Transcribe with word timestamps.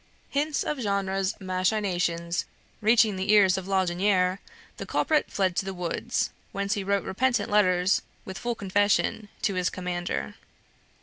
Hints 0.31 0.63
of 0.63 0.79
Genre's 0.79 1.39
machinations 1.39 2.45
reaching 2.81 3.17
the 3.17 3.31
ears 3.31 3.55
of 3.55 3.67
Laudonniere, 3.67 4.39
the 4.77 4.85
culprit 4.87 5.29
fled 5.29 5.55
to 5.57 5.65
the 5.65 5.75
woods, 5.75 6.31
whence 6.51 6.73
he 6.73 6.83
wrote 6.83 7.03
repentant 7.03 7.51
letters, 7.51 8.01
with 8.25 8.39
full 8.39 8.55
confession, 8.55 9.29
to 9.43 9.53
his 9.53 9.69
commander. 9.69 10.33